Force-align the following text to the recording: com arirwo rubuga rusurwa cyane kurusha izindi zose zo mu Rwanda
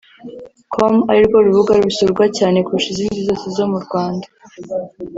com 0.73 0.93
arirwo 1.11 1.37
rubuga 1.45 1.73
rusurwa 1.81 2.23
cyane 2.37 2.57
kurusha 2.65 2.89
izindi 2.93 3.19
zose 3.27 3.45
zo 3.57 3.65
mu 3.71 3.79
Rwanda 3.85 4.27